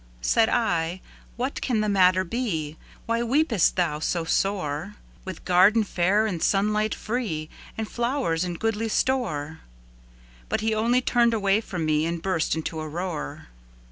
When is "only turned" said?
10.73-11.35